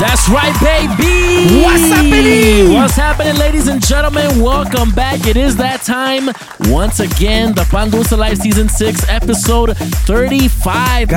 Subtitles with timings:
[0.00, 1.62] That's right, baby.
[1.62, 2.72] What's happening?
[2.72, 4.40] What's happening, ladies and gentlemen?
[4.40, 5.26] Welcome back.
[5.26, 6.30] It is that time
[6.72, 7.54] once again.
[7.54, 11.10] The Pan Dulce Live Season 6, Episode 35.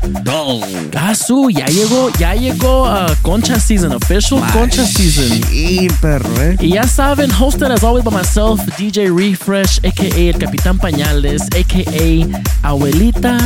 [0.00, 0.60] Perro.
[0.90, 5.40] Gasu, ya llegó, ya llegó uh, Concha Season, official Concha Season.
[5.48, 6.56] Sí, perro, eh.
[6.60, 12.40] Y ya saben, hosted as always by myself, DJ Refresh, aka el Capitán Pañales, aka
[12.62, 13.38] Abuelita,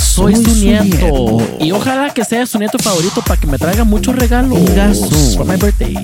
[0.00, 0.84] soy, Soy su, su nieto.
[0.84, 1.56] nieto.
[1.60, 5.36] Y ojalá que sea su nieto favorito para que me traiga muchos regalos Gasu.
[5.36, 5.96] for my birthday.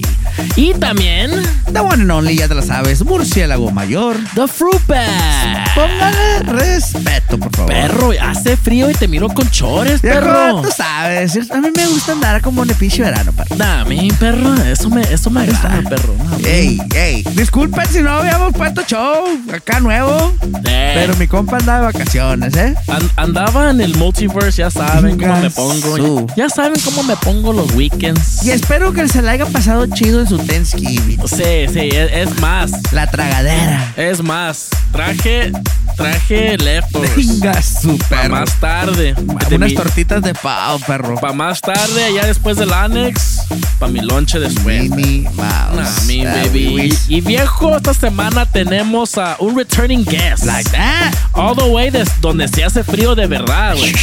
[0.56, 1.30] Y también,
[1.72, 4.16] The one and only, ya te lo sabes, murciélago mayor.
[4.34, 5.68] The Fruit Bag.
[5.74, 7.72] Póngale respeto, por favor.
[7.72, 10.62] Perro, hace frío y te miro con chores, Viejo, perro.
[10.62, 13.56] tú sabes, a mí me gusta andar como el pinche verano, perro.
[13.56, 16.14] Nah, mi perro, eso me, eso me agrada, perro.
[16.38, 16.44] Mi.
[16.46, 20.32] Ey, ey, disculpen si no habíamos puesto show acá nuevo,
[20.64, 20.92] Eh.
[20.94, 22.74] pero mi compa anda de vacaciones, ¿eh?
[22.88, 26.26] An- andaba en el multiverse, ya saben cómo me pongo.
[26.36, 28.44] Ya saben cómo me pongo los weekends.
[28.44, 31.18] Y espero que se le haya pasado chido en su Thanksgiving.
[31.26, 32.70] Sí, sí, es, es más.
[32.92, 33.92] La tragadera.
[33.96, 34.68] Es más.
[34.92, 35.52] Traje,
[35.96, 37.16] traje leftovers.
[37.16, 38.34] Venga, su Para perro.
[38.36, 39.14] más tarde.
[39.48, 41.14] De Unas tortitas de pavo, perro.
[41.16, 43.38] Para más tarde, allá después del Annex.
[43.78, 44.90] Para mi lonche después.
[44.90, 45.74] Minnie Mouse.
[45.76, 46.64] Nah, mi Ah, baby.
[46.70, 47.04] Luis.
[47.08, 50.44] Y viejo, esta semana tenemos a un returning guest.
[50.44, 51.14] Like that.
[51.32, 53.94] All the way des donde se hace frío de verdad, güey.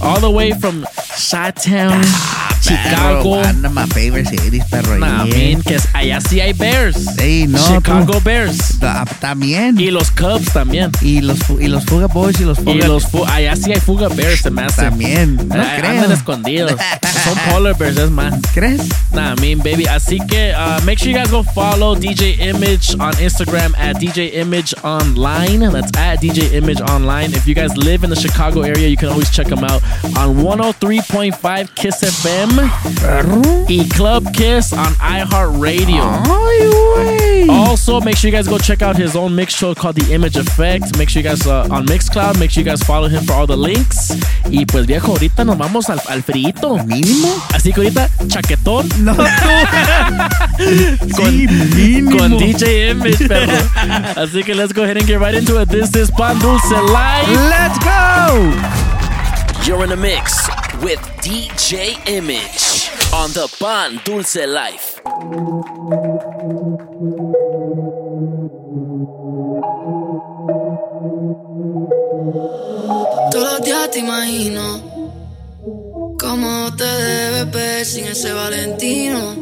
[0.00, 0.84] All the way from
[1.16, 2.02] Chi-Town,
[2.60, 3.22] Chicago.
[3.22, 4.98] Perro, one of my favorite cities, perro.
[4.98, 5.52] Nah, yeah.
[5.54, 6.96] man, que es- allá sí hay Bears.
[7.18, 8.20] Ey, no, Chicago tú.
[8.22, 8.78] Bears.
[8.78, 9.80] Ta- También.
[9.80, 10.90] Y los Cubs también.
[11.00, 13.80] Y los, y los Fuga Boys y los Y Fuga los fu- allá sí hay
[13.80, 14.82] Fuga Bears, se me hace.
[14.82, 15.05] también.
[15.14, 15.90] No Ay, creo.
[15.90, 16.72] Andan escondidos.
[17.24, 18.34] Son Polar Bears, es más.
[18.52, 18.82] ¿Crees?
[19.12, 19.86] Nah, I mean, baby.
[19.86, 24.34] Así que uh, make sure you guys go follow DJ Image on Instagram at DJ
[24.34, 25.60] Image Online.
[25.72, 27.32] That's at DJ Image Online.
[27.32, 29.82] If you guys live in the Chicago area, you can always check them out
[30.16, 36.02] on 103.5 Kiss FM y Club Kiss on iHeartRadio.
[37.48, 40.36] Also, make sure you guys go check out his own mix show called The Image
[40.36, 40.96] Effect.
[40.98, 42.38] Make sure you guys uh, on Mixcloud.
[42.38, 44.10] Make sure you guys follow him for all the links.
[44.50, 46.78] Y pues viejo, ahorita nos vamos al, al frito.
[46.86, 47.28] ¿Mínimo?
[47.52, 49.22] Así que ahorita, chaquetón No, tú.
[51.14, 52.16] con, Sí, mínimo.
[52.16, 53.52] con DJ Image, perro.
[54.16, 55.68] Así que let's go ahead and get right into it.
[55.68, 57.28] This is Pan Dulce Live.
[57.50, 58.50] Let's go.
[59.66, 60.48] You're in a mix
[60.82, 65.02] with DJ Image on the Pan Dulce Life.
[72.86, 74.80] Todos los días te imagino
[76.20, 79.34] cómo te debes ver sin ese Valentino.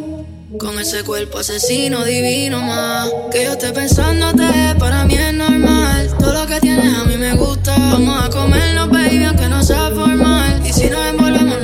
[0.59, 3.11] Con ese cuerpo asesino divino más.
[3.31, 6.09] Que yo esté pensándote, para mí es normal.
[6.19, 7.77] Todo lo que tienes a mí me gusta.
[7.77, 10.63] Vamos a comernos, baby, aunque no sea formal.
[10.65, 11.64] Y si nos envolvemos,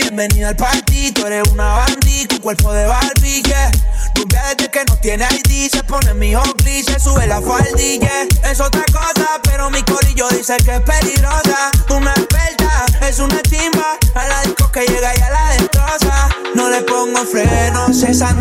[0.00, 1.12] bienvenida al party.
[1.24, 3.70] Eres una bandita con cuerpo de Barbie, yeah.
[4.14, 8.26] Rubia desde que no tiene ID, se pone mi hockey, se sube la faldilla.
[8.44, 11.70] Es otra cosa, pero mi corillo dice que es peligrosa.
[11.90, 13.98] Una experta, es una chimba.
[14.14, 16.28] A la disco que llega y a la destroza.
[16.54, 18.34] No le pongo frenos, esa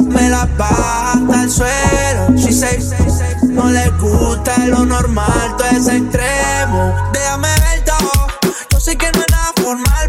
[0.00, 2.36] me la baja hasta el suelo.
[2.36, 2.78] She say,
[3.48, 7.10] no le gusta lo normal, todo es extremo.
[7.12, 8.26] Déjame ver todo.
[8.70, 10.08] Yo sé que no es nada formal,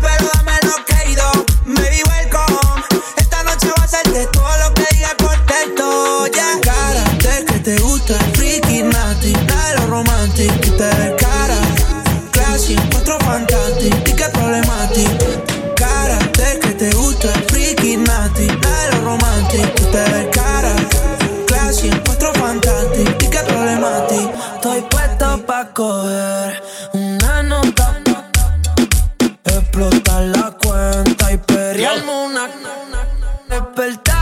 [25.75, 26.63] coger
[26.94, 28.01] una nota.
[29.44, 32.50] Explotar la cuenta y perrearme una.
[33.50, 34.14] En otra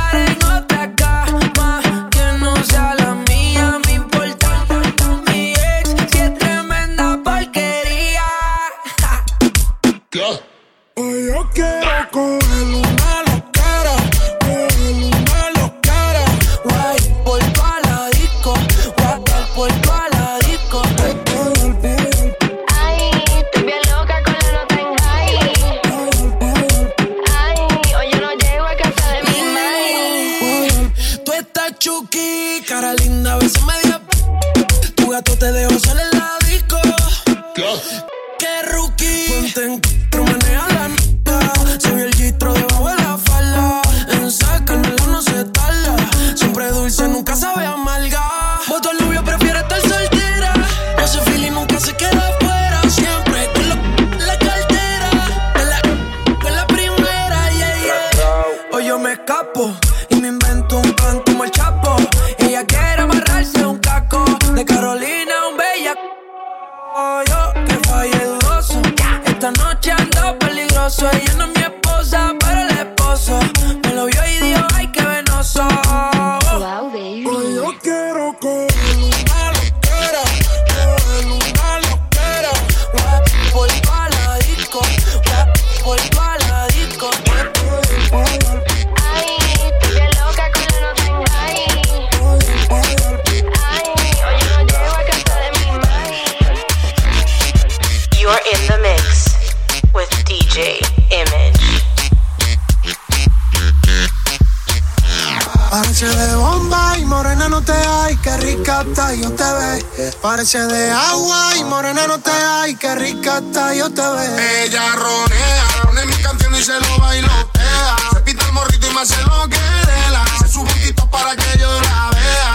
[107.63, 110.13] te hay, qué rica está, yo te ve.
[110.21, 114.63] Parece de agua y morena no te hay, qué rica está, yo te ve.
[114.65, 117.95] Ella ronea, pone mi canción y se lo bailotea.
[118.13, 120.25] Se pinta el morrito y más se lo querela.
[120.39, 122.53] Se sube un tito para que yo la vea.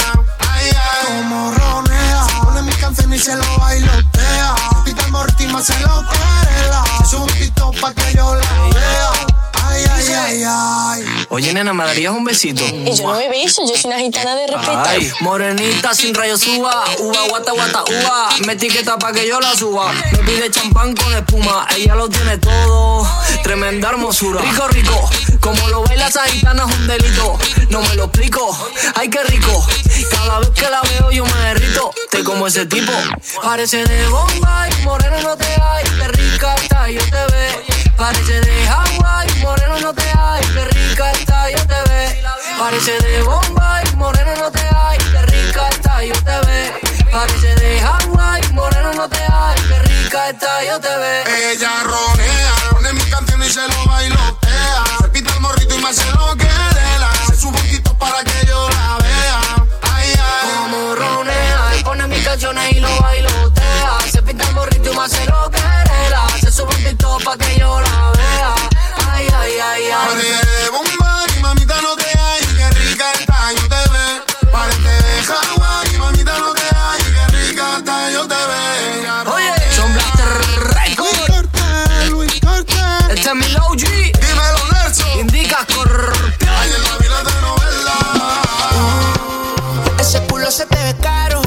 [0.51, 1.07] Ay, ay.
[1.07, 4.55] Como ronea, pone mi canción y se lo bailotea.
[4.71, 6.85] Se pinta el morrito y más se lo querela.
[6.99, 9.11] Se sube un tito pa' que yo la vea.
[9.65, 11.18] Ay, ay, ay, ay.
[11.31, 12.65] Oye, nena, ¿me darías un besito?
[12.65, 14.83] Y yo no me beso, yo soy una gitana de respeto.
[14.87, 18.29] Ay, morenita sin rayos suba, uva, guata, guata, uva.
[18.47, 19.93] Me etiqueta pa' que yo la suba.
[20.13, 23.07] Me pide champán con espuma, ella lo tiene todo.
[23.43, 24.41] Tremenda hermosura.
[24.41, 25.11] Rico, rico,
[25.41, 27.39] como lo baila esa gitana es un delito.
[27.69, 28.57] No me lo explico,
[28.95, 29.67] ay, qué rico.
[30.11, 31.91] Cada vez que la veo yo me derrito.
[32.11, 32.93] Te como ese tipo.
[33.43, 35.85] Parece de bomba y moreno no te hay.
[35.85, 37.78] Qué rica está, yo te ve.
[37.99, 40.41] Parece de Hawaii, moreno no te hay.
[40.55, 42.23] Qué rica está, yo te ve.
[42.57, 44.99] Parece de bomba y moreno no te hay.
[44.99, 46.73] Qué rica está, yo te ve.
[47.11, 49.61] Parece de Hawaii, moreno no te hay.
[49.69, 51.51] Qué rica está, yo te ve.
[51.51, 54.85] Ella ronea, pone mi canción y se lo bailotea.
[55.01, 57.11] Se pinta el morrito y más se lo querela.
[57.27, 59.41] Se sube un para que yo la vea.
[59.83, 60.51] Ay, ay.
[60.57, 63.99] Como ronea, y pone mis canciones y lo bailotea.
[64.13, 66.29] Se pinta el morrito y más se lo querela.
[66.41, 67.88] Se sube un TikTok pa' que yo la vea.
[69.61, 70.07] Ay, ay, ay, ay.
[70.07, 72.43] Parece de mamita no te hay.
[72.57, 74.23] Qué rica está, yo te ve.
[74.53, 77.03] Parece de Hawái, mamita no te hay.
[77.03, 79.31] Qué rica está, yo te ve.
[79.33, 80.29] Oye, son Blaster
[80.75, 82.09] Records.
[82.09, 83.11] Luis Carter.
[83.11, 84.13] Este es mi low G.
[84.13, 85.19] Dímelo, Nelson.
[85.19, 86.33] Indica Scorpion.
[86.57, 87.97] Ay, en la vida de novela.
[89.99, 91.43] Ese culo se te ve caro.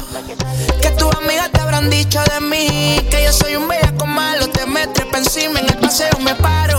[0.82, 3.08] Que tus amigas te habrán dicho de mí.
[3.10, 4.50] Que yo soy un bellaco malo.
[4.50, 6.71] Te me trepa encima en el paseo me paro.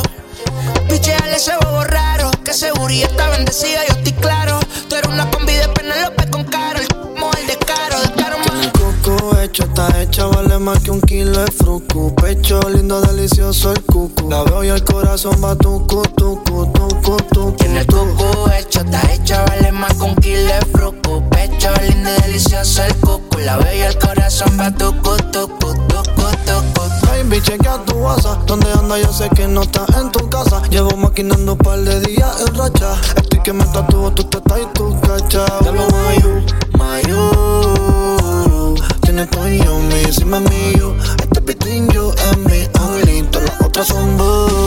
[1.43, 2.31] Ese bobo raro.
[2.45, 4.61] Que seguridad está bendecida, yo estoy claro.
[4.87, 6.79] Tú eres una combi de Penelope con caro.
[6.79, 8.65] El el de caro, de caro más.
[8.65, 12.15] El coco hecho está hecha, vale más que un kilo de fruco.
[12.15, 14.29] Pecho lindo, delicioso el cucu.
[14.29, 17.51] La veo y el corazón va tucu, tucu, tucu, tucu.
[17.57, 21.27] Tiene el coco hecho, está hecha, vale más con kilo de fruco.
[21.29, 23.39] Pecho lindo delicioso el cucu.
[23.39, 26.83] La veo y el corazón va tucu, tucu, tucu, tucu.
[27.07, 28.45] Baby, chequea tu WhatsApp.
[28.45, 29.07] Donde anda?
[29.07, 30.61] Yo sé que no estás en tu casa.
[30.69, 32.95] Llevo maquinando un par de días en racha.
[33.15, 35.45] Estoy que me tatúo tu teta y tu cacha.
[35.61, 36.45] Diablo, Mayu,
[36.77, 38.75] Mayu.
[39.01, 40.95] Tienes y yo, mi encima mío.
[41.21, 43.23] Este between you and me only.
[43.23, 44.62] Todas las otras son boo.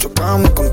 [0.00, 0.69] Chocamos con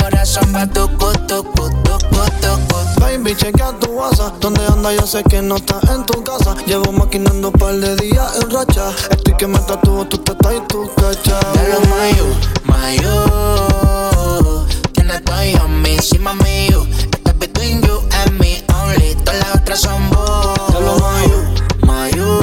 [0.00, 3.00] corazón va tucu, tucu, tucu, tucu.
[3.00, 4.38] baby, chequea tu WhatsApp.
[4.40, 6.54] Donde anda yo sé que no está en tu casa.
[6.66, 8.90] Llevo maquinando un par de días en racha.
[9.10, 11.38] Estoy que me tatúo tu teta y tu cacha.
[11.52, 12.26] De los mayo,
[12.64, 14.66] mayo.
[14.92, 16.86] Tienes tu a mí encima mío.
[17.12, 19.14] Esto es between you and me only.
[19.24, 20.72] Todas las otras son vos.
[20.72, 21.44] De los mayo,
[21.86, 22.40] mayo.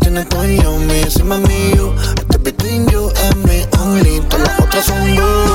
[0.00, 1.94] Tienes tu a mí encima mío.
[2.16, 4.20] Esto es between you and me only.
[4.28, 5.49] Todas las otras son vos.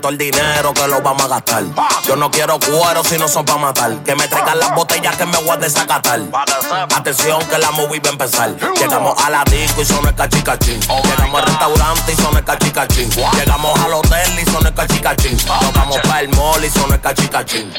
[0.00, 1.64] Todo el dinero que lo vamos a gastar.
[2.06, 3.96] Yo no quiero cuero si no son para matar.
[4.04, 6.20] Que me traigan las botellas que me voy a desacatar.
[6.94, 8.54] Atención que la movie va a empezar.
[8.76, 10.80] Llegamos a la disco y son el cachicachín.
[10.80, 13.10] Llegamos al restaurante y son el cachicachín.
[13.10, 15.38] Llegamos al hotel y son el cachicachín.
[15.62, 17.72] Nos vamos para el mall y son el cachicachín.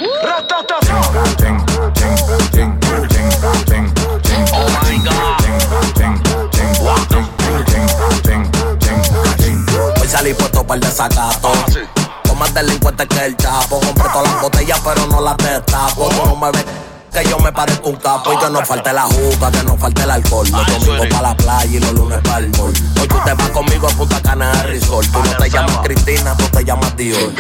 [10.02, 11.52] Hoy salí puesto para el desacato.
[12.38, 13.80] Más delincuentes que el chapo.
[13.80, 16.08] Compré todas las botellas, pero no las destapo.
[16.10, 16.66] Tú no me ves
[17.12, 18.32] que yo me parezco un capo.
[18.32, 20.48] Y que no falte la juca, que no falte el alcohol.
[20.52, 22.74] Los domingos para la playa y los lunes para el mall.
[23.02, 25.08] Hoy tú te vas conmigo a Punta Cana de Resort.
[25.12, 27.34] Tú no te llamas Cristina, tú te llamas Dior.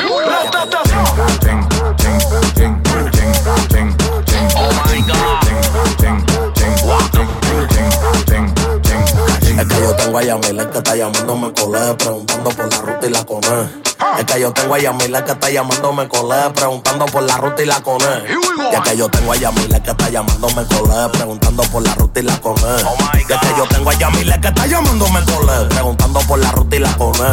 [9.58, 13.10] Es que yo tengo a Yamila que está llamándome colé, preguntando por la ruta y
[13.10, 13.87] la coné.
[14.18, 17.66] Es que yo tengo a Yamila que está llamándome colé, preguntando por la ruta y
[17.66, 18.06] la coné.
[18.72, 22.20] Y es que yo tengo a Yamila que está llamándome colé, preguntando por la ruta
[22.20, 22.76] y la coné.
[23.20, 26.80] Es que yo tengo a Yamila que está llamándome colé, preguntando por la ruta y
[26.80, 27.30] la coné.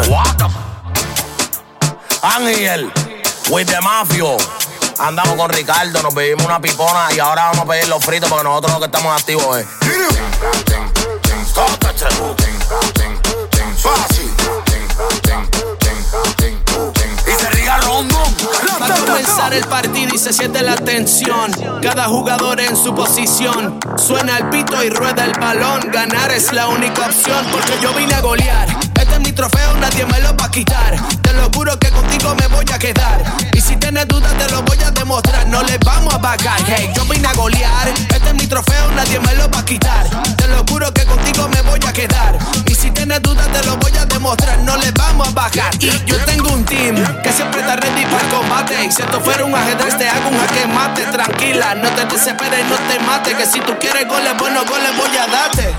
[2.21, 2.91] Ángel,
[3.49, 4.37] with the mafio.
[4.99, 8.43] Andamos con Ricardo, nos pedimos una pipona y ahora vamos a pedir los fritos porque
[8.43, 9.65] nosotros lo que estamos activos es.
[17.95, 21.49] Va a comenzar el partido y se siente la tensión.
[21.81, 23.79] Cada jugador en su posición.
[23.95, 25.79] Suena el pito y rueda el balón.
[25.93, 28.67] Ganar es la única opción porque yo vine a golear.
[28.99, 30.99] Este es mi trofeo, nadie me lo va a quitar.
[31.21, 33.23] Te lo juro que contigo me voy a quedar.
[33.53, 35.47] Y si tienes dudas, te lo voy a demostrar.
[35.47, 36.59] No le vamos a bajar.
[36.67, 37.87] Hey, yo vine a golear.
[37.87, 40.05] Este es mi trofeo, nadie me lo va a quitar.
[40.35, 42.37] Te lo juro que contigo me voy a quedar.
[42.67, 44.59] Y si tienes dudas, te lo voy a demostrar.
[44.59, 45.73] No le vamos a bajar.
[45.79, 47.75] Y yo tengo un team que siempre está
[48.35, 48.91] combate.
[48.91, 51.01] Si esto fuera un ajedrez, te hago un jaque mate.
[51.05, 53.35] Tranquila, no te desesperes, no te mate.
[53.35, 55.75] Que si tú quieres goles, buenos goles voy a darte.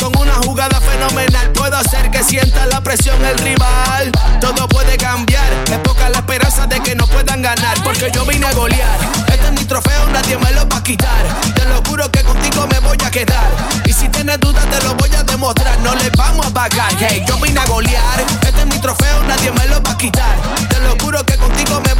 [0.00, 4.10] Con una jugada fenomenal puedo hacer que sienta la presión el rival.
[4.40, 7.76] Todo puede cambiar, es poca la esperanza de que no puedan ganar.
[7.84, 8.98] Porque yo vine a golear.
[9.28, 11.22] Este es mi trofeo, nadie me lo va a quitar.
[11.54, 13.50] Te lo juro que contigo me voy a quedar.
[13.84, 15.78] Y si tienes dudas, te lo voy a demostrar.
[15.80, 16.92] No le vamos a bajar.
[16.98, 18.20] Hey, yo vine a golear.
[18.42, 20.36] Este es mi trofeo, nadie me lo va a quitar.
[20.68, 21.99] Te lo juro que contigo me voy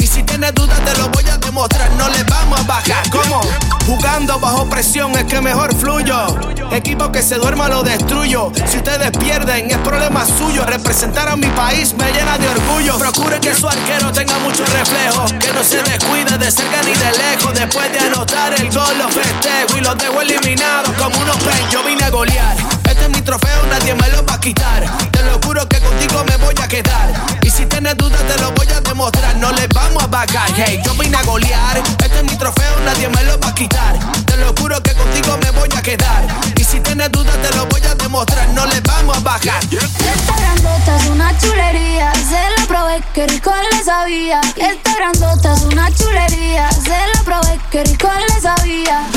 [0.00, 1.88] Y si tienes dudas, te lo voy a demostrar.
[1.92, 3.08] No le vamos a bajar.
[3.10, 3.40] ¿Cómo?
[3.86, 6.36] Jugando bajo presión es que mejor fluyo.
[6.72, 8.50] Equipo que se duerma lo destruyo.
[8.66, 10.64] Si ustedes pierden, es problema suyo.
[10.64, 12.98] Representar a mi país me llena de orgullo.
[12.98, 15.26] Procure que su arquero tenga mucho reflejo.
[15.38, 17.54] Que no se descuide de cerca ni de lejos.
[17.54, 21.70] Después de anotar el gol, lo festejo y los dejo eliminados como unos pen.
[21.70, 22.56] Yo vine a golear.
[22.84, 24.84] Este es mi trofeo, nadie me lo va a quitar.
[25.12, 27.39] Te lo juro que contigo me voy a quedar.
[27.50, 29.34] Y si tienes dudas, te lo voy a demostrar.
[29.38, 30.48] No le vamos a bajar.
[30.54, 31.78] Hey, yo vine a golear.
[31.78, 33.98] Este es mi trofeo, nadie me lo va a quitar.
[34.24, 36.28] Te lo juro que contigo me voy a quedar.
[36.54, 38.48] Y si tienes dudas, te lo voy a demostrar.
[38.50, 39.64] No le vamos a bajar.
[39.64, 42.12] Esta grandota es una chulería.
[42.14, 44.40] Se la probé, que rico le sabía.
[44.54, 46.70] Esta grandota es una chulería.
[46.70, 49.08] Se la probé, que rico le sabía.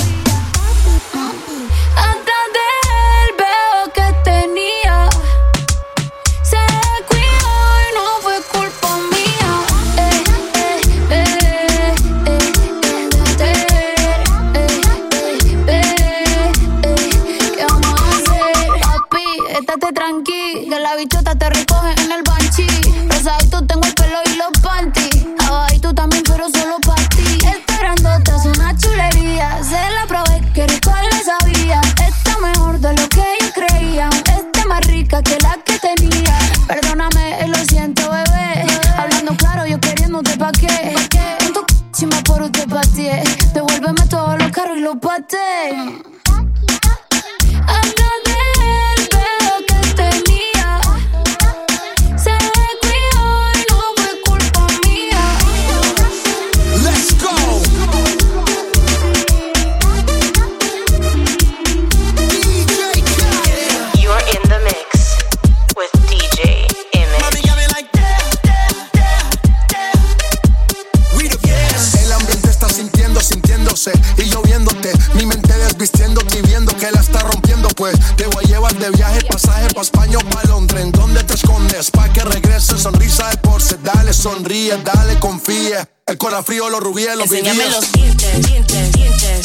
[72.94, 74.92] sintiendo, sintiéndose y yo viéndote.
[75.16, 78.90] Mi mente desvistiéndote y viendo que la está rompiendo, pues te voy a llevar de
[78.92, 80.84] viaje, pasaje pa' España o pa' Londres.
[80.84, 81.90] ¿En dónde te escondes?
[81.92, 83.78] Pa' que regrese sonrisa de porce.
[83.84, 85.88] Dale, sonríe, dale, confía.
[86.06, 89.44] El corazón frío, los rubíes, los Enséñame los dientes,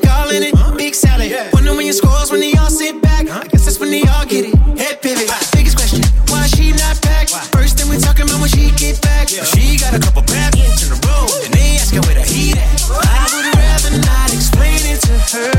[0.00, 0.78] pilots, balls and make all in it.
[0.78, 1.52] Big salad.
[1.52, 3.28] Wonder when your scores when they all sit back.
[3.28, 4.54] I guess that's when they all get it.
[4.78, 5.30] Head pivot.
[5.52, 7.28] Biggest question, why she not back?
[7.52, 9.28] First thing we talking about when she get back.
[9.28, 11.26] She got a couple bad in a row.
[11.44, 12.82] And they asking where the heat at.
[12.90, 15.52] I would rather not explain it to her.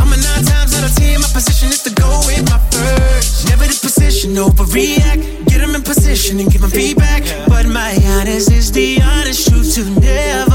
[0.00, 1.20] I'm a nine times out of ten.
[1.20, 3.48] My position is to go with my first.
[3.48, 5.46] Never the position, overreact.
[5.46, 7.22] Get 'em in position and give 'em feedback.
[7.48, 10.45] But my honest is the honest truth to never,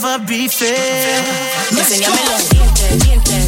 [0.00, 1.22] never be fair.
[1.70, 1.76] Go.
[1.76, 3.39] los dientes, dientes,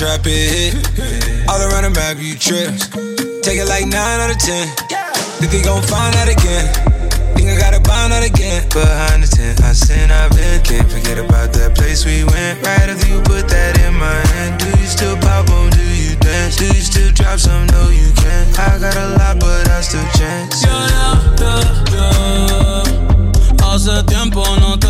[0.00, 1.44] trap, it hit.
[1.44, 2.72] All around the map, you trip.
[3.44, 4.64] Take it like 9 out of 10.
[5.36, 6.72] Think they gon' find out again.
[7.36, 8.64] Think I gotta bond out again.
[8.72, 10.64] Behind the tent, I sin, I've been.
[10.64, 12.64] Can't forget about that place we went.
[12.64, 14.56] Right after you put that in my hand.
[14.64, 15.68] Do you still pop on?
[15.68, 16.56] Do you dance?
[16.56, 17.68] Do you still drop some?
[17.68, 18.48] No, you can't.
[18.56, 20.00] I got a lot, but I still
[20.64, 21.52] You're out the
[21.92, 22.88] door.
[23.60, 24.89] Hace tiempo no te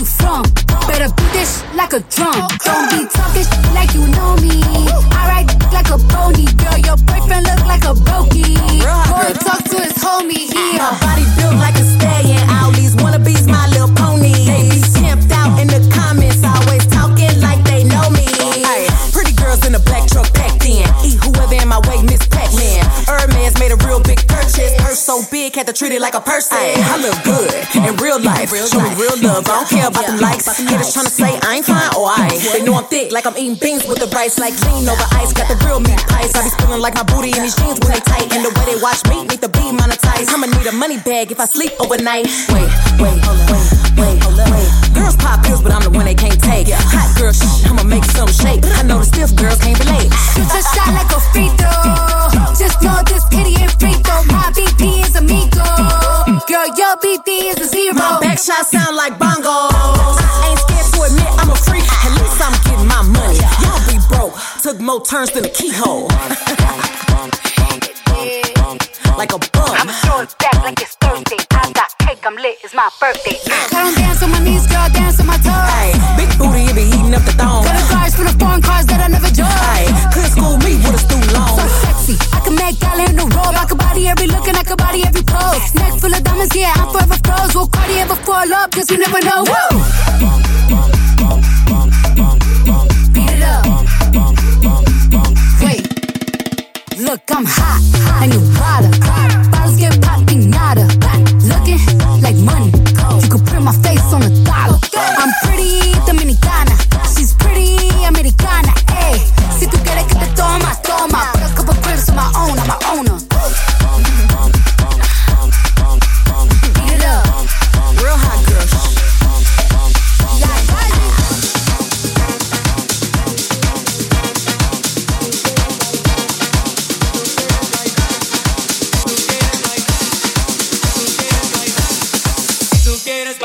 [0.00, 0.42] you from.
[0.88, 2.48] Better beat this like a drum.
[2.64, 4.62] Don't be talking like you know me.
[5.12, 5.39] Alright.
[25.70, 26.58] to treat it like a person.
[26.58, 28.50] Ay, I look good in real life.
[28.50, 29.46] Show me real love.
[29.46, 30.50] I don't care about the likes.
[30.58, 32.34] Haters trying to say I ain't fine or I.
[32.52, 34.38] They know I'm thick, like I'm eating beans with the rice.
[34.38, 36.34] Like lean over ice, got the real meat pies.
[36.34, 38.26] I be spilling like my booty in these jeans when they tight.
[38.34, 40.34] And the way they watch me need to be monetized.
[40.34, 42.26] I'ma need a money bag if I sleep overnight.
[42.50, 42.66] Wait,
[42.98, 44.18] wait, wait, wait,
[44.50, 44.68] wait.
[44.90, 46.66] Girls pop pills, but I'm the one they can't take.
[46.74, 48.66] Hot girl, shh, I'ma make some shake.
[48.74, 49.49] I know the stiff girl
[65.10, 65.89] turns than a keyhole.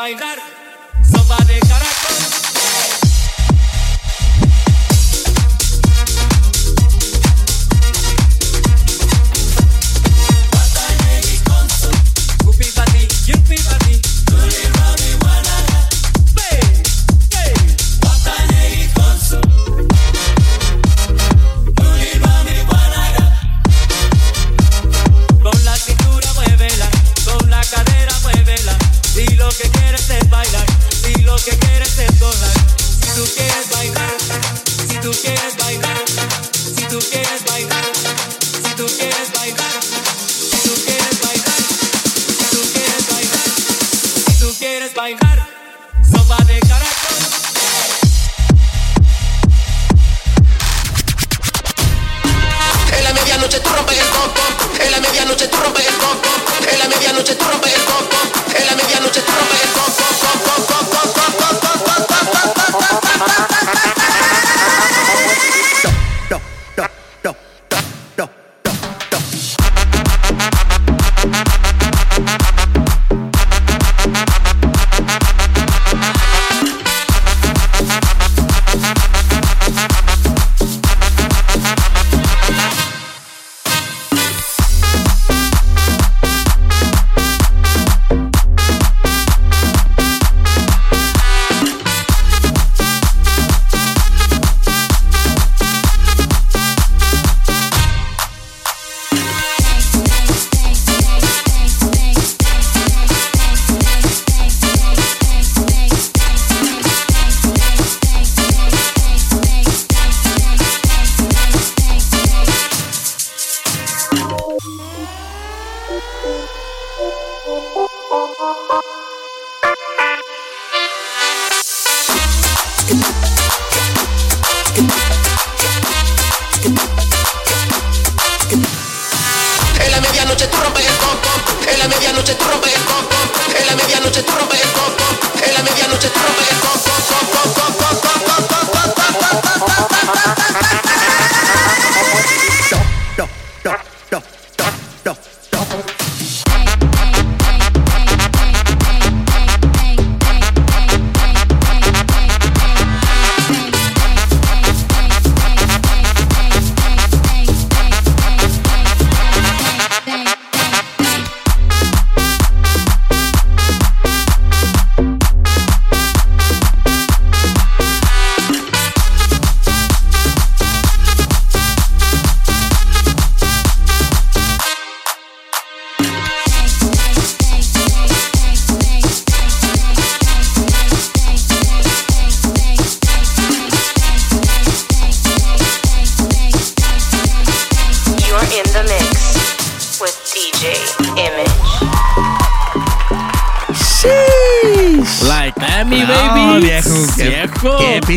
[0.06, 0.45] bailar.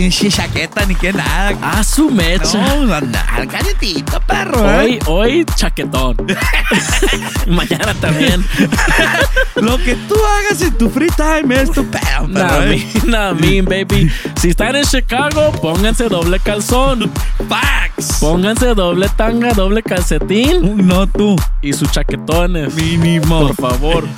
[0.08, 1.52] Pinche chaqueta ni qué nada.
[1.60, 2.76] A su mecha.
[2.76, 4.66] No, anda, al calentito, perro.
[4.70, 4.74] ¿eh?
[4.74, 6.16] Hoy, hoy, chaquetón.
[7.46, 8.44] Mañana también.
[9.56, 12.28] Lo que tú hagas en tu free time es tu pedo, perro.
[12.28, 12.86] Nah, ¿eh?
[13.04, 14.10] mean, nah, mean, baby.
[14.40, 17.12] Si están en Chicago, pónganse doble calzón.
[17.46, 18.18] Facts.
[18.18, 20.86] Pónganse doble tanga, doble calcetín.
[20.86, 21.36] No tú.
[21.60, 22.74] Y sus chaquetones.
[22.74, 23.48] Mínimo.
[23.48, 24.08] Por favor.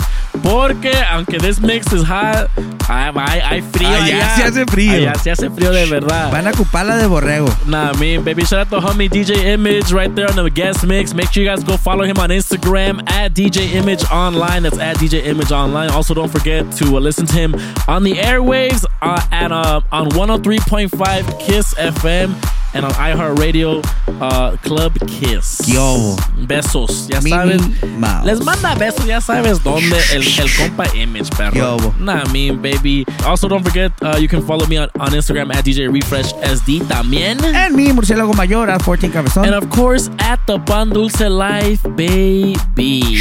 [0.42, 2.48] Porque aunque this mix is hot,
[2.88, 4.34] hay, hay- hay frío Allá allá.
[4.36, 4.92] sí hace frío.
[4.94, 6.30] Allá sí hace frío de verdad.
[6.32, 7.48] Van a ocupar la de borrego.
[7.66, 8.44] Nah, man, baby.
[8.44, 11.14] Shout out to homie DJ Image right there on the guest mix.
[11.14, 14.62] Make sure you guys go follow him on Instagram at DJ Image Online.
[14.62, 15.90] That's at DJ Image Online.
[15.90, 17.54] Also, don't forget to uh, listen to him
[17.86, 22.34] on the airwaves uh, at uh, on 103.5 Kiss FM
[22.74, 23.84] and on iHeartRadio
[24.20, 25.62] uh, Club Kiss.
[25.64, 26.16] ¿Qué hubo?
[26.46, 27.82] Besos, ya Mini sabes.
[27.98, 28.26] Mouse.
[28.26, 31.52] Les manda besos, ya sabes dónde el, el compa Image, perro.
[31.52, 31.94] ¿Qué hubo?
[31.98, 33.04] Nah, mean, baby.
[33.24, 36.86] Also, don't forget, uh, you can follow me on, on Instagram at DJ Refresh SD
[36.88, 37.38] también.
[37.54, 39.44] En mi murciélago mayor, a 14 cabezón.
[39.44, 43.16] And of course, at the Pan Dulce Life, baby.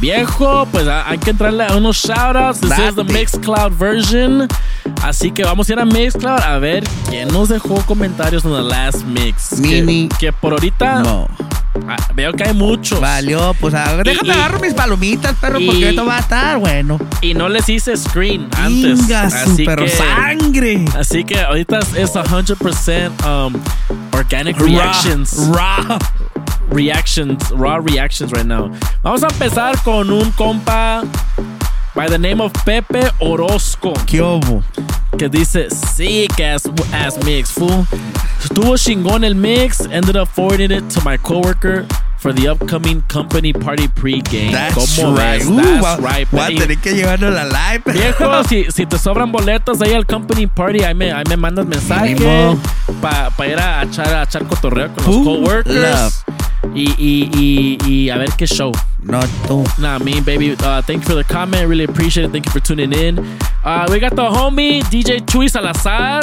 [0.00, 2.60] Viejo, pues hay que entrarle a unos shoutouts.
[2.60, 3.04] This is the.
[3.08, 4.46] Mixcloud version.
[5.02, 8.62] Así que vamos a ir a Mixcloud a ver quién nos dejó comentarios en the
[8.62, 9.58] last mix.
[9.58, 10.08] Mini.
[10.08, 11.28] Que, que por ahorita No.
[11.88, 13.00] ah, veo que hay muchos.
[13.00, 16.58] Valió, pues ah, déjame y- agarro mis palomitas, perro, y- porque esto va a estar
[16.58, 16.98] bueno.
[17.20, 19.00] Y no les hice screen antes.
[19.00, 20.84] Inga así que, sangre.
[20.96, 23.54] Así que ahorita es 100% um,
[24.12, 25.48] organic reactions.
[25.48, 25.98] Raw.
[26.70, 28.70] reactions, raw reactions right now.
[29.02, 31.02] Vamos a empezar con un compa
[31.98, 34.62] by the name of Pepe Orozco ¿Qué hubo?
[35.18, 37.84] que dice sick ass, ass mix, fool.
[38.40, 41.84] Estuvo chingón el mix, ended up forwarding it to my coworker
[42.18, 44.52] for the upcoming company party pregame.
[44.52, 45.40] That's ¿Cómo right.
[45.40, 45.48] ves?
[45.48, 46.28] Uh, That's va- right.
[46.30, 47.82] Voy a tener que llevarlo a la live.
[47.92, 51.66] Viejo, si, si te sobran boletos ahí al company party, ahí me, ahí me mandas
[51.66, 52.14] mensaje
[53.00, 56.24] para ir a echar, a echar cotorreo con los coworkers.
[56.76, 58.70] Y, y, y, y a ver qué show.
[59.02, 59.64] No tú.
[59.78, 60.56] Nah, me baby.
[60.58, 61.68] Uh, thank you for the comment.
[61.68, 62.32] Really appreciate it.
[62.32, 63.18] Thank you for tuning in.
[63.64, 66.22] Uh, we got the homie DJ Chuy Salazar.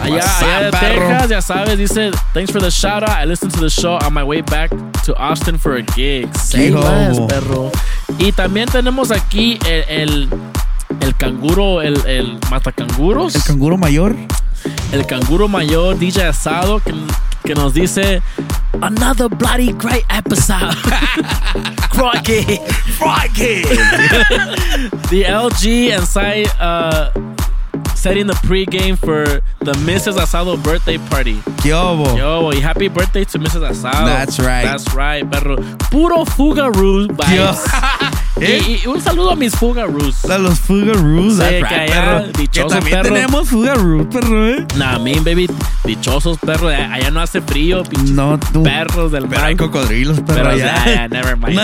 [0.00, 0.70] Allá, allá de?
[0.70, 1.76] Texas, ya sabes.
[1.78, 3.10] Dice, thanks for the shout out.
[3.10, 4.70] I listened to the show on my way back
[5.04, 6.28] to Austin for a gig.
[6.54, 6.80] Hijo.
[6.80, 7.70] less, perro.
[8.18, 10.28] Y también tenemos aquí el, el,
[11.00, 13.34] el canguro, el, el matacanguros.
[13.36, 14.16] El canguro mayor.
[14.92, 16.92] el canguro mayor, DJ Asado, que,
[17.50, 18.22] que nos dice
[18.82, 20.74] Another bloody great episode.
[21.90, 22.58] Crikey.
[22.96, 23.62] Crikey.
[25.10, 27.10] the LG and Sai uh,
[27.96, 29.24] setting the pregame for
[29.58, 30.16] the Mrs.
[30.18, 31.42] Asado birthday party.
[31.64, 32.16] Yo.
[32.16, 33.68] Yo, y happy birthday to Mrs.
[33.68, 34.06] Asado.
[34.06, 34.64] That's right.
[34.64, 35.56] That's right, perro.
[35.90, 38.16] Puro Fugaroo vibes.
[38.40, 38.60] ¿Eh?
[38.66, 40.24] y, y un saludo a mis Fugaroos.
[40.24, 41.34] A los Fugaroos.
[41.34, 41.86] Sí, que allá,
[42.18, 42.32] perro.
[42.32, 43.14] Que dichoso también perro.
[43.14, 44.66] tenemos Fugaroos, perro, ¿eh?
[44.76, 45.48] Nah, mean, baby.
[45.84, 46.68] Dichosos, perro.
[46.68, 48.62] Allá no hace frío, pinches No tú.
[48.62, 49.48] perros del Pero mar.
[49.48, 50.84] hay cocodrilos, perro, Pero allá.
[50.84, 51.56] yeah, yeah, never mind.
[51.56, 51.62] No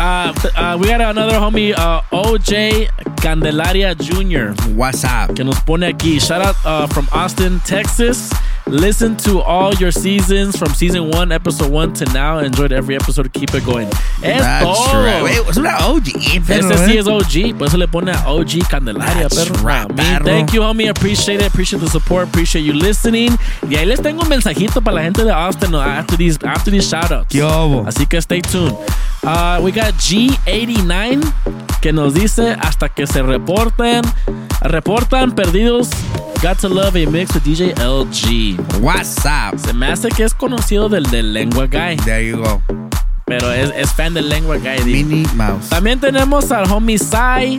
[0.00, 2.88] uh, uh, we got another homie, uh, OJ
[3.20, 4.54] Candelaria Jr.
[4.74, 5.34] What's up?
[5.34, 6.18] que nos pone aquí.
[6.20, 8.30] Shout out uh, from Austin, Texas.
[8.66, 12.38] Listen to all your seasons from season one, episode one to now.
[12.38, 13.30] Enjoyed every episode.
[13.34, 13.88] Keep it going.
[14.22, 15.04] Es That's todo.
[15.04, 15.22] right.
[15.22, 17.00] Wait, es una OG, perro, Este sí ¿eh?
[17.00, 19.62] es OG, por eso le pone a OG Candelaria, That's perro.
[19.62, 20.24] right, man, perro.
[20.24, 20.88] Thank you, homie.
[20.88, 21.48] Appreciate it.
[21.48, 22.28] Appreciate the support.
[22.28, 23.36] Appreciate you listening.
[23.68, 26.86] Y ahí les tengo un mensajito para la gente de Austin after these, after these
[26.90, 27.34] shoutouts.
[27.86, 28.74] Así que stay tuned.
[29.26, 31.22] Uh, we got G89
[31.80, 34.02] que nos dice hasta que se reporten,
[34.60, 35.88] reportan perdidos.
[36.42, 38.58] Got to love a mix with DJ LG.
[38.82, 39.58] What's up?
[39.58, 41.96] Se me hace que es conocido del, del lengua guy.
[42.04, 42.60] There you go.
[43.24, 44.84] Pero es, es fan del lengua guy.
[44.84, 45.70] Minnie Mouse.
[45.70, 47.56] También tenemos al homie Sai,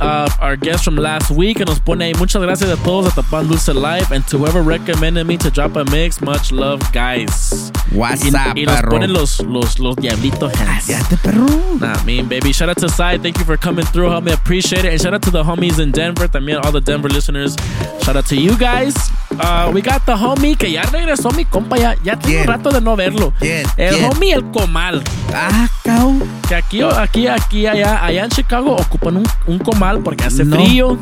[0.00, 2.18] uh, our guest from last week, que nos pone ahí.
[2.18, 5.50] Muchas gracias a todos at the Pan Dulce Live and to whoever recommended me to
[5.50, 6.20] drop a mix.
[6.20, 7.70] Much love, guys.
[7.92, 8.90] What's y, up, y nos perro?
[8.90, 10.86] ponen los, los, los diablitos hands.
[10.86, 11.46] Cállate, perro.
[11.78, 12.52] Nah, mean, baby.
[12.52, 13.18] Shout out to Sai.
[13.18, 14.32] Thank you for coming through, homie.
[14.32, 14.92] Appreciate it.
[14.92, 16.28] And shout out to the homies in Denver.
[16.28, 17.56] También all the Denver listeners.
[18.02, 18.94] Shout out to you guys.
[19.40, 21.76] Uh, we got the homie que ya regresó mi compa.
[21.78, 23.32] Ya, ya tengo un rato de no verlo.
[23.40, 24.04] El ¿Quién?
[24.10, 25.02] homie El Comal.
[25.32, 26.14] Ah, cao.
[26.48, 30.56] Que aquí, aquí, aquí, allá, allá en Chicago ocupan un, un comal porque hace No,
[30.56, 30.98] frío.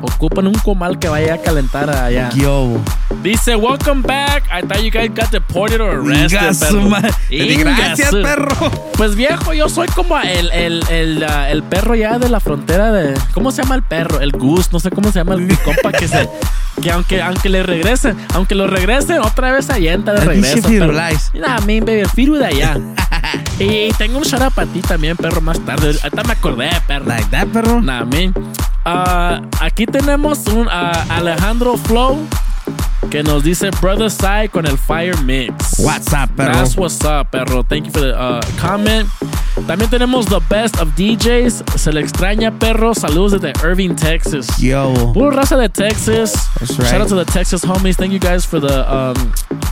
[0.00, 2.30] Ocupan un comal que vaya a calentar allá.
[2.34, 2.76] Yo.
[3.22, 4.44] Dice, welcome back.
[4.52, 6.88] I thought you guys got deported or arrested, perro.
[7.64, 8.70] Gracias, perro.
[8.96, 12.92] Pues viejo, yo soy como el, el, el, ah, el perro ya de la frontera
[12.92, 13.14] de...
[13.34, 14.20] ¿Cómo se llama el perro?
[14.20, 16.28] El goose, no sé cómo se llama el mi compa que se...
[16.82, 20.68] Que aunque, aunque le regresen, aunque lo regresen, otra vez allenta de regreso.
[21.32, 22.76] Nah, me baby, el Firu de allá.
[23.58, 25.96] y tengo un shout out para ti también, perro, más tarde.
[26.02, 27.06] Ahorita me acordé, perro.
[27.06, 27.80] Like that, perro.
[27.80, 28.34] Nah, man.
[28.84, 32.18] Ah, aquí tenemos un ah, Alejandro Flow
[33.10, 35.78] que nos dice Brother Sai con el Fire Mix.
[35.78, 36.52] What's up, perro?
[36.52, 37.62] That's what's up, perro.
[37.62, 39.08] Thank you for the uh, comment.
[39.66, 41.64] También tenemos The Best of DJs.
[41.76, 42.94] Se le extraña, perro.
[42.94, 44.46] Saludos desde Irving, Texas.
[44.58, 44.92] Yo.
[45.12, 46.32] Puro raza de Texas.
[46.58, 46.88] That's right.
[46.88, 47.96] Shout out to the Texas homies.
[47.96, 49.14] Thank you guys for the um,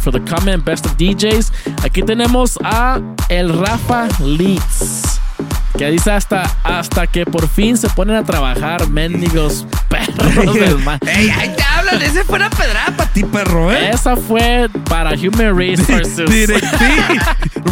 [0.00, 0.64] for the comment.
[0.64, 1.52] Best of DJs.
[1.84, 5.20] Aquí tenemos a el Rafa Leeds.
[5.76, 11.00] Que dice hasta, hasta que por fin se ponen a trabajar, mendigos perros del mal.
[11.04, 12.02] Ey, ahí te hablan.
[12.02, 13.90] Ese fue una pedrada para ti, perro, ¿eh?
[13.90, 16.18] Esa fue para Human Resources.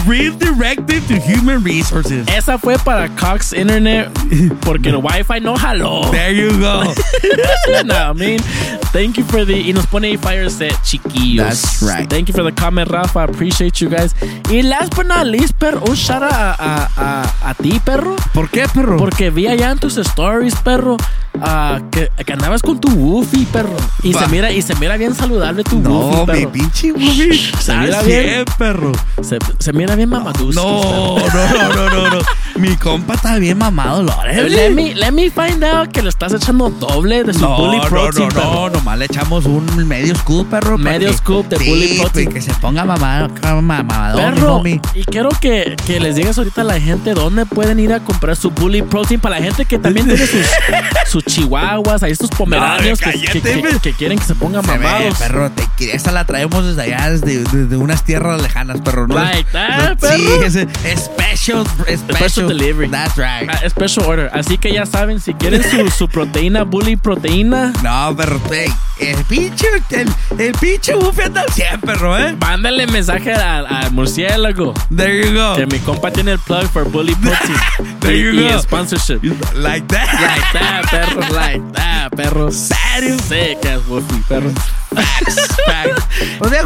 [0.07, 2.27] Redirected to Human Resources.
[2.29, 4.11] Esa fue para Cox Internet
[4.65, 6.11] porque el Wi-Fi no jaló.
[6.11, 6.83] There you go.
[7.85, 8.41] no, I mean,
[8.93, 9.53] thank you for the.
[9.53, 11.47] Y nos pone ahí Fire Set, chiquillos.
[11.47, 12.09] That's right.
[12.09, 13.25] Thank you for the comment, Rafa.
[13.25, 14.15] Appreciate you guys.
[14.51, 18.17] Y last but not least, perro, un shout out a, a, a, a ti, perro.
[18.35, 18.97] ¿Por qué, perro?
[18.97, 20.97] Porque vi allá en tus stories, perro,
[21.41, 23.77] ah, que, que andabas con tu Woofy, perro.
[24.03, 26.53] Y se mira y se mira bien saludable tu No, Woofy, mi perro.
[26.53, 27.53] pinche Woofy.
[27.61, 28.25] Se mira bien.
[28.25, 28.93] 100, perro.
[29.23, 30.61] Se, se mira bien mamadusco.
[30.61, 32.19] No, no, no, no, no, no.
[32.57, 34.49] Mi compa está bien mamado, Lore.
[34.49, 37.79] Let me, let me find out que le estás echando doble de su No, bully
[37.79, 38.53] no, protein, no, perro.
[38.53, 40.77] no, nomás le echamos un medio scoop, perro.
[40.77, 42.31] Medio que- scoop de sí, bully protein.
[42.33, 43.31] Que se ponga mamado,
[43.63, 44.81] mamadón, mi Perro, homie.
[44.95, 48.37] y quiero que, que les digas ahorita a la gente dónde pueden ir a comprar
[48.37, 50.47] su bully protein para la gente que también tiene sus,
[51.09, 54.73] sus chihuahuas, ahí estos pomeranios No, que, que- que- que quieren que se pongan Se
[54.73, 55.19] ve, mamados.
[55.19, 59.07] perro, te, esa la traemos desde allá, desde, desde unas tierras lejanas, perro.
[59.07, 59.15] ¿no?
[59.17, 60.43] Like that, No, Sí, perro.
[60.45, 62.89] ese special, special, Special delivery.
[62.89, 63.49] That's right.
[63.51, 64.31] Ah, Special order.
[64.33, 69.25] Así que ya saben, si quieren su, su proteína, bully proteína, No, perro, ey, el
[69.25, 72.37] pinche, el, el pinche buffet anda 100, perro, ¿eh?
[72.39, 74.75] mándale mensaje al, murciélago.
[74.95, 75.57] There you go.
[75.57, 77.57] Que mi compa tiene el plug for bully protein.
[78.01, 78.59] There you y, y go.
[78.61, 79.23] sponsorship.
[79.55, 80.09] Like that.
[80.21, 81.21] Like that, perro.
[81.35, 82.51] Like that, perro.
[82.51, 83.19] Serio.
[83.19, 84.51] Sick ass woofy, perro.
[84.95, 86.05] Facts, facts.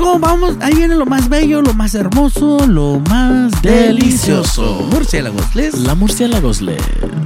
[0.07, 4.87] Viejo, vamos, ahí viene lo más bello, lo más hermoso, lo más delicioso.
[4.93, 5.75] Murciélagos, les.
[5.81, 6.77] La murciélagos le.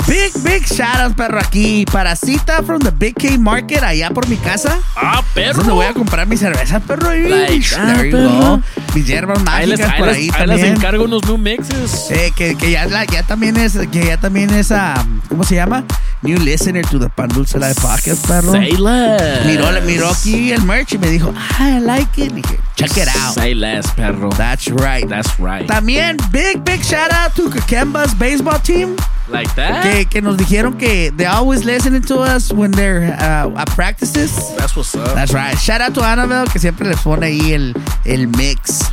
[0.09, 1.85] Big, big shout out, perro, aquí.
[1.93, 4.79] Para cita from the Big K Market, allá por mi casa.
[4.97, 5.59] Ah, perro.
[5.59, 7.11] donde voy a comprar mi cerveza, perro.
[7.13, 8.31] Like that, There you perro.
[8.57, 8.63] go.
[8.95, 10.75] Mis hierbas Ahí les, mágicas ahí por les- ahí ahí les también.
[10.77, 12.11] encargo unos new mixes.
[12.11, 15.55] Eh, que, que ya, la- ya también es, que ya también es, ah, ¿cómo se
[15.55, 15.85] llama?
[16.23, 18.53] New listener to the Pan Dulce Live Podcast, perro.
[18.53, 19.47] Say less.
[19.47, 22.33] Miró, miró aquí el merch y me dijo, ah, I like it.
[22.33, 23.33] Dije, check it out.
[23.35, 24.29] Say less, perro.
[24.31, 25.09] That's right.
[25.09, 25.67] That's right.
[25.67, 28.97] También, big, big shout out to Kakemba's baseball team.
[29.29, 29.83] Like that?
[29.83, 34.31] Que, que nos dijeron que they always listening to us when they're uh, at practices.
[34.57, 35.15] That's what's up.
[35.15, 35.57] That's right.
[35.57, 37.73] Shout out to Annabelle que siempre les pone ahí el,
[38.05, 38.91] el mix.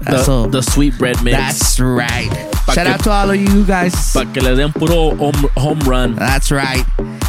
[0.00, 1.36] the, So, the sweet bread mix.
[1.36, 2.30] that's right.
[2.74, 3.94] Shout que- out to all of you guys.
[4.12, 6.16] Para que les den puro home, home run.
[6.16, 6.84] That's right.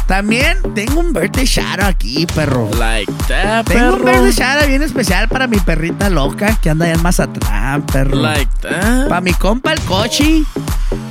[0.06, 2.68] También tengo un birthday shout out aquí, perro.
[2.78, 4.04] Like that, Tengo un perro.
[4.04, 8.16] birthday shout out bien especial para mi perrita loca que anda allá en Mazatlán, perro.
[8.16, 9.08] Like that.
[9.08, 10.46] Para mi compa el Cochi,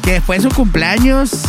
[0.02, 1.44] que fue su cumpleaños.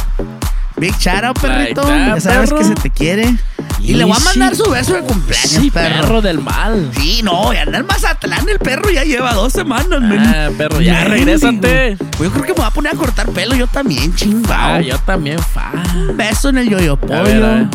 [0.76, 1.82] Big shout out, Like perrito.
[1.82, 2.58] that, ya sabes perro.
[2.58, 3.36] que se te quiere.
[3.80, 4.62] Y le voy a mandar Sí.
[4.64, 6.00] su beso de cumpleaños, Sí, perro.
[6.00, 6.90] perro del mal.
[6.98, 10.18] Sí, no, y anda en Mazatlán el perro ya lleva dos semanas, men.
[10.20, 11.96] Ah, perro, ya regrésate.
[12.16, 14.74] Pues yo creo que me voy a poner a cortar pelo yo también, chingado.
[14.76, 15.72] Ah, yo también, fa.
[15.94, 17.68] Un beso en el yoyo A ver, a pollo, ver.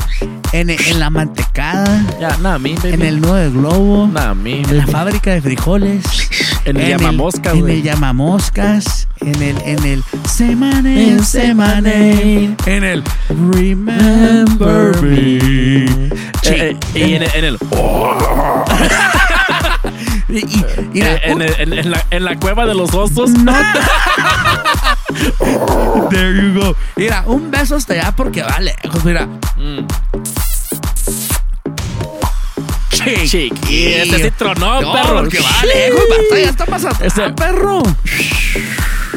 [0.52, 2.94] en, en la mantecada, Ya, nada, mi, baby.
[2.94, 4.62] en el nudo de globo, Nada, mi.
[4.62, 6.04] en la fábrica de frijoles,
[6.66, 13.04] En el llamamoscas, en el llamamoscas, en el en el semane, semane, en el
[13.52, 15.38] remember me.
[15.38, 16.10] Eh,
[16.46, 17.30] eh, y en el.
[17.36, 17.58] En, el-
[20.30, 23.30] Y, y- y la- en el- en- en la, en la cueva de los osos.
[23.32, 23.54] no,
[26.10, 26.76] There you go.
[26.96, 29.28] Mira, un beso hasta allá porque va lejos, mira.
[29.58, 29.86] Mm.
[33.04, 33.28] Chiqui.
[33.50, 33.86] Chiqui.
[33.94, 35.16] Ese sí tronó, No, perro.
[35.22, 37.84] porque va lejos, basta, ya está más atrás, Ese- perro.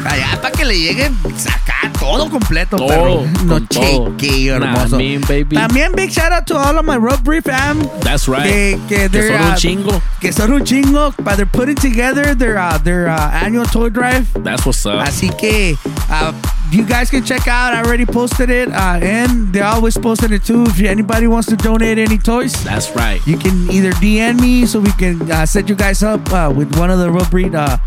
[0.05, 3.23] Allá para que le llegue sacar todo completo, Todo, perro.
[3.45, 4.15] No, todo.
[4.15, 4.97] chiquillo, Nah, hermoso.
[4.97, 5.55] mean, baby.
[5.55, 7.81] También big shout out to all of my Rubbery fam.
[8.01, 8.43] That's right.
[8.43, 10.01] Que, que, Que son un uh, chingo.
[10.21, 11.13] Que son un chingo.
[11.23, 14.25] But they're putting together their, uh, their uh, annual toy drive.
[14.43, 14.99] That's what's up.
[15.05, 15.75] Así que
[16.09, 16.31] uh,
[16.71, 17.73] you guys can check out.
[17.73, 20.63] I already posted it, uh, and they always posted it too.
[20.63, 23.25] If anybody wants to donate any toys, That's right.
[23.25, 26.75] you can either DM me so we can uh, set you guys up uh, with
[26.77, 27.77] one of the real breed uh,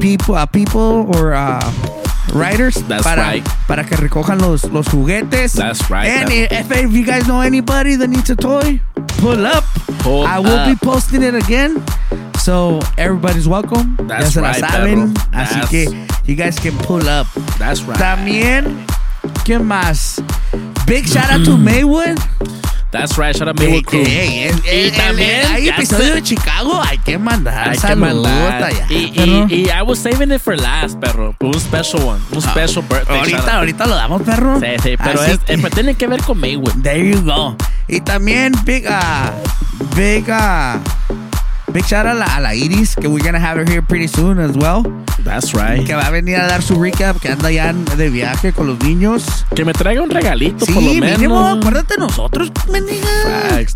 [0.00, 1.60] people, uh, people or uh,
[2.34, 3.44] riders That's para, right.
[3.68, 5.52] para que recojan los, los juguetes.
[5.54, 6.48] That's right, And perro.
[6.50, 8.80] if, if you guys know anybody that needs a toy,
[9.18, 9.64] pull up.
[10.00, 11.82] Pull I will be posting it again.
[12.46, 13.96] So everybody's welcome.
[14.06, 15.14] That's ya se la right, saben.
[15.14, 15.28] perro.
[15.34, 17.26] Así That's- que you guys can pull up.
[17.58, 17.98] That's right.
[17.98, 18.86] También,
[19.44, 20.22] ¿qué más?
[20.86, 22.14] Big shout out to Maywood.
[22.92, 23.34] That's right.
[23.34, 24.04] Shout out Maywood Crew.
[24.06, 27.70] ey, el- y el- también hay episodio de Chicago, hay que mandar.
[27.70, 28.62] Hay que mandar.
[28.62, 31.34] allá, Y, y, y I was saving it for last, perro.
[31.40, 32.20] Un special one.
[32.30, 33.18] Un special birthday.
[33.18, 34.60] ahorita, ahorita lo damos, perro.
[34.60, 36.80] Sí, sí, pero, es, que- pero tiene que ver con Maywood.
[36.84, 37.56] There you go.
[37.88, 39.32] Y también big, uh,
[39.96, 40.78] big, uh,
[41.76, 44.56] big shout out a la, Iris, que we're gonna have her here pretty soon as
[44.56, 44.82] well.
[45.24, 45.84] That's right.
[45.84, 48.78] Que va a venir a dar su recap, que anda ya de viaje con los
[48.78, 49.44] niños.
[49.54, 51.18] Que me traiga un regalito, Sí, por lo menos.
[51.18, 53.06] mínimo, acuérdate de nosotros, mendiga.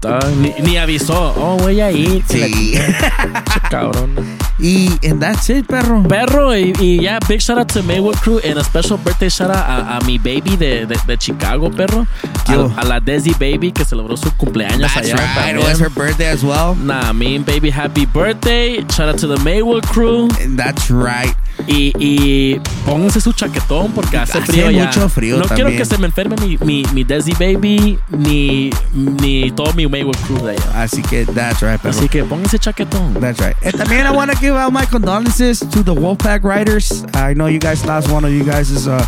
[0.01, 0.25] Dog.
[0.37, 1.35] Ni, ni avisó.
[1.37, 2.23] Oh, voy a ir.
[2.27, 2.75] Sí.
[3.71, 4.15] cabrón.
[4.59, 6.03] Y and that's it, perro.
[6.03, 9.51] Perro, y, y ya, big shout out to Maywood Crew and a special birthday shout
[9.51, 12.07] out a, a mi baby de, de, de Chicago, perro.
[12.47, 15.17] A, a la Desi Baby que celebró su cumpleaños That's allá.
[15.17, 15.35] right.
[15.35, 15.59] también.
[15.59, 16.75] It was her birthday as well.
[16.75, 18.81] Nah, mean baby, happy birthday.
[18.89, 20.29] Shout out to the Maywood Crew.
[20.57, 21.35] That's right.
[21.69, 24.87] Y, y pónganse su chaquetón porque hace, Hace frío ya.
[24.87, 29.51] mucho frío No quiero que se me enferme mi, mi, mi Desi Baby ni, ni
[29.51, 30.83] todo mi Maywood Crew de allá.
[30.83, 31.91] Así que that's right, perro.
[31.91, 33.13] Así que pónganse chaquetón.
[33.21, 33.55] That's right.
[33.63, 37.05] And también I want to give out my condolences to the Wolfpack riders.
[37.15, 39.05] I know you guys lost one of you guys' uh,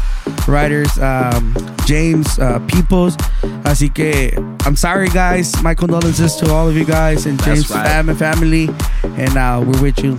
[0.47, 1.55] riders, um,
[1.87, 3.17] James uh, Peoples.
[3.65, 5.61] Así que I'm sorry, guys.
[5.63, 7.85] My condolences to all of you guys and James' right.
[7.85, 8.69] fam and family.
[9.03, 10.17] And uh, we're with you.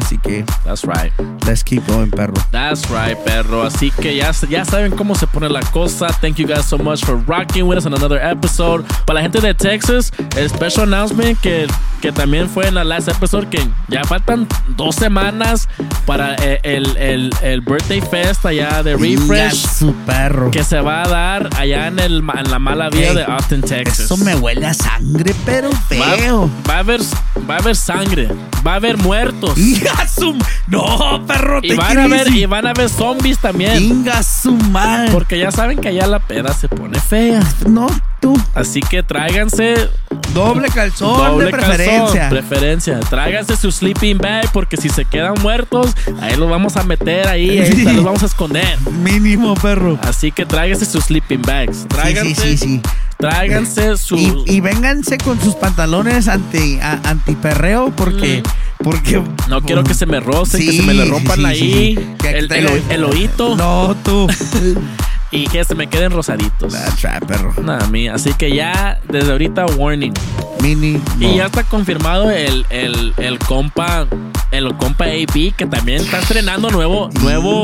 [0.00, 1.12] Así que That's right.
[1.46, 2.34] let's keep going, perro.
[2.50, 3.62] That's right, perro.
[3.64, 6.08] Así que ya, ya saben cómo se pone la cosa.
[6.20, 8.84] Thank you guys so much for rocking with us on another episode.
[9.06, 11.66] Para la gente de Texas, el special announcement que,
[12.00, 15.68] que también fue en la last episode, que ya faltan dos semanas
[16.06, 19.66] para eh, el, el, el birthday fest allá de Refresh.
[19.78, 20.50] su perro.
[20.50, 23.60] Que se va a dar allá en, el, en la mala vía Ey, de Austin,
[23.62, 24.00] Texas.
[24.00, 25.76] Eso me huele a sangre, pero Va,
[26.16, 26.50] feo.
[26.68, 27.00] va a haber,
[27.48, 28.28] va a haber sangre,
[28.66, 29.56] va a haber muertos.
[29.92, 30.36] Inga su-
[30.68, 33.82] No, perro, Y te van, a ver, y van a ver zombies también.
[33.82, 35.10] Inga su madre.
[35.12, 37.40] Porque ya saben que allá la peda se pone fea.
[37.68, 37.86] No,
[38.20, 38.34] tú.
[38.54, 39.88] Así que tráiganse
[40.34, 42.04] Doble calzón doble de preferencia.
[42.22, 43.00] calzón, preferencia.
[43.00, 47.58] Tráiganse su sleeping bag porque si se quedan muertos, ahí los vamos a meter ahí,
[47.58, 47.84] ahí Sí.
[47.84, 48.76] los vamos a esconder.
[49.02, 49.98] Mínimo, perro.
[50.02, 51.86] Así que tráiganse sus sleeping bags.
[51.88, 52.82] Tráiganse, sí, sí, sí.
[53.18, 58.42] tráiganse su Y, y vénganse con sus pantalones anti, a- antiperreo porque,
[58.78, 61.58] porque no quiero que se me rocen, que se me le rompan sí, ahí
[61.96, 62.26] sí.
[62.28, 64.26] El, el, el oído No, tú.
[65.36, 66.72] y que se me queden rosaditos.
[67.62, 70.12] Nah, mi- así que ya desde ahorita warning.
[70.62, 71.00] Mini.
[71.20, 74.06] Y ya está confirmado el, el, el compa,
[74.50, 77.62] el compa AP que también está estrenando nuevo, nuevo,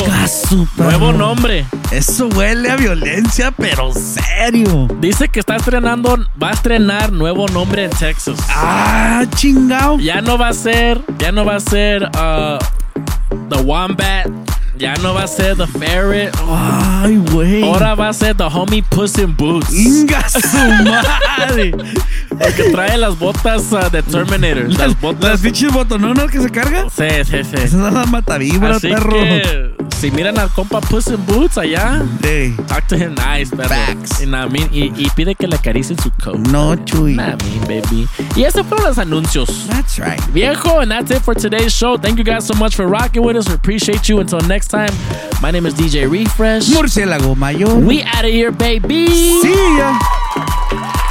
[0.76, 1.64] nuevo nombre.
[1.90, 4.88] Eso huele a violencia, pero serio.
[5.00, 8.38] Dice que está estrenando, va a estrenar nuevo nombre en Texas.
[8.50, 9.98] Ah, chingao.
[9.98, 12.58] Ya no va a ser, ya no va a ser uh,
[13.48, 14.26] The Wombat,
[14.82, 16.34] ya no va a ser The Ferret.
[16.48, 17.62] Ay, güey.
[17.62, 19.72] Ahora va a ser The Homie Puss in Boots.
[19.72, 20.40] Inga su
[21.38, 21.70] madre.
[22.30, 24.68] Porque trae las botas uh, de Terminator.
[24.76, 25.22] Las botas.
[25.30, 26.90] Las pinches botononas que se cargan.
[26.90, 27.54] Sí, sí, sí.
[27.54, 29.10] Esas son las matavibras, Así perro.
[29.12, 29.70] que
[30.00, 33.68] si miran al compa Puss in Boots allá, Ey, talk to him nice, perro.
[33.68, 34.20] Facts.
[34.20, 36.38] Y, nah, mean, y, y pide que le acaricien su coat.
[36.48, 37.14] No, chuy.
[37.14, 38.08] Nah, mean, baby.
[38.34, 39.68] Y esos fueron los anuncios.
[39.68, 40.20] That's right.
[40.32, 41.96] Viejo, and that's it for today's show.
[41.96, 43.46] Thank you guys so much for rocking with us.
[43.48, 44.18] We appreciate you.
[44.18, 44.94] Until next time,
[45.42, 46.70] my name is DJ Refresh.
[46.70, 47.78] Murciélago mayor.
[47.78, 49.06] We out of here, baby.
[49.42, 51.01] See ya.